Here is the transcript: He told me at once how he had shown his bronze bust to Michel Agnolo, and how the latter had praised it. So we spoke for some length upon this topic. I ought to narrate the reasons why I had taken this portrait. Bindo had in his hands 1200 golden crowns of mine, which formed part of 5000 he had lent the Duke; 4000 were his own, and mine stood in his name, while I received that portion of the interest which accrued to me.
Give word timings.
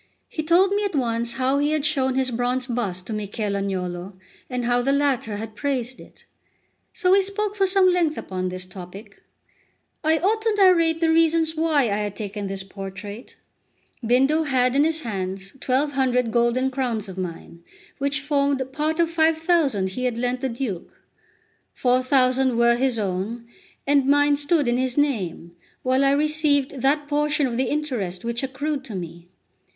He 0.27 0.41
told 0.41 0.71
me 0.71 0.83
at 0.83 0.95
once 0.95 1.33
how 1.33 1.59
he 1.59 1.73
had 1.73 1.85
shown 1.85 2.15
his 2.15 2.31
bronze 2.31 2.65
bust 2.65 3.05
to 3.05 3.13
Michel 3.13 3.55
Agnolo, 3.55 4.13
and 4.49 4.65
how 4.65 4.81
the 4.81 4.91
latter 4.91 5.37
had 5.37 5.53
praised 5.55 5.99
it. 5.99 6.25
So 6.91 7.11
we 7.11 7.21
spoke 7.21 7.55
for 7.55 7.67
some 7.67 7.87
length 7.93 8.17
upon 8.17 8.49
this 8.49 8.65
topic. 8.65 9.21
I 10.03 10.17
ought 10.17 10.41
to 10.41 10.55
narrate 10.57 11.01
the 11.01 11.11
reasons 11.11 11.55
why 11.55 11.83
I 11.83 11.97
had 11.97 12.15
taken 12.15 12.47
this 12.47 12.63
portrait. 12.63 13.35
Bindo 14.03 14.41
had 14.47 14.75
in 14.75 14.85
his 14.85 15.01
hands 15.01 15.53
1200 15.63 16.31
golden 16.31 16.71
crowns 16.71 17.07
of 17.07 17.15
mine, 17.15 17.61
which 17.99 18.21
formed 18.21 18.63
part 18.71 18.99
of 18.99 19.07
5000 19.11 19.89
he 19.91 20.05
had 20.05 20.17
lent 20.17 20.41
the 20.41 20.49
Duke; 20.49 20.99
4000 21.73 22.57
were 22.57 22.75
his 22.75 22.97
own, 22.97 23.45
and 23.85 24.07
mine 24.07 24.35
stood 24.35 24.67
in 24.67 24.77
his 24.77 24.97
name, 24.97 25.51
while 25.83 26.03
I 26.03 26.09
received 26.13 26.81
that 26.81 27.07
portion 27.07 27.45
of 27.45 27.55
the 27.55 27.65
interest 27.69 28.25
which 28.25 28.41
accrued 28.41 28.83
to 28.85 28.95
me. 28.95 29.29